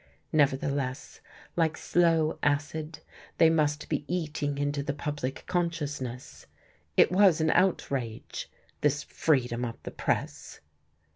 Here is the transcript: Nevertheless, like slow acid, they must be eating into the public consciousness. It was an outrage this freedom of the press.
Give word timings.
Nevertheless, 0.33 1.21
like 1.55 1.77
slow 1.77 2.39
acid, 2.41 3.01
they 3.37 3.51
must 3.51 3.87
be 3.87 4.03
eating 4.11 4.57
into 4.57 4.81
the 4.81 4.95
public 4.95 5.43
consciousness. 5.45 6.47
It 6.97 7.11
was 7.11 7.39
an 7.39 7.51
outrage 7.51 8.49
this 8.81 9.03
freedom 9.03 9.63
of 9.63 9.75
the 9.83 9.91
press. 9.91 10.59